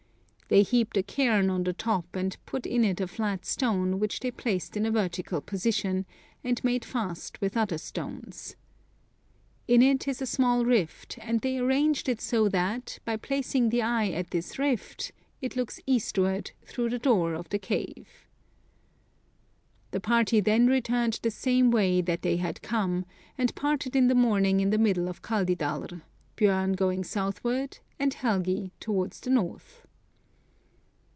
[0.53, 4.19] They heaped a cairn on the top and put in it a flat stone, which
[4.19, 6.05] they placed in a vertical position,
[6.43, 8.57] and made fast with other stones.
[9.65, 13.81] In it is a small rift; and they arranged it so that, by placing the
[13.81, 18.27] eye at this rift, it looks eastward, through the door of the cave."
[19.91, 23.05] The party then returned the same way that they had come,
[23.37, 26.01] and parted in the morning in the middle of Kaldidalr,
[26.35, 29.87] Bjdrn going southward, and Helgi towards the north."